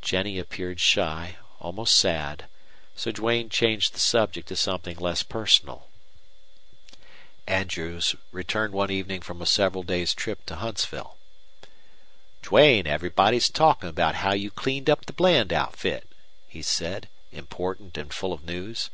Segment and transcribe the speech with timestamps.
[0.00, 2.46] Jennie appeared shy, almost sad,
[2.94, 5.88] so Duane changed the subject to something less personal.
[7.48, 11.16] Andrews returned one evening from a several days' trip to Huntsville.
[12.42, 16.08] "Duane, everybody's talkie' about how you cleaned up the Bland outfit,"
[16.46, 18.88] he said, important and full of news.